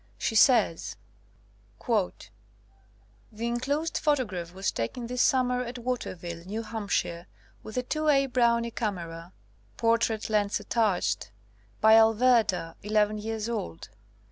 [0.17, 0.95] She says:
[1.87, 2.17] The
[3.37, 7.27] enclosed photograph was taken this summer at Waterville, New Hampshire,
[7.61, 9.31] with a 2a Brownie camera
[9.77, 11.29] (portrait lens at tached)
[11.81, 13.89] by Alverda, eleven years old.